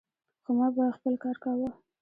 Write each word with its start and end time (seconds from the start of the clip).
خو 0.43 0.51
ما 0.57 0.67
به 0.75 0.83
خپل 0.97 1.13
کار 1.23 1.35
کاوه. 1.43 1.69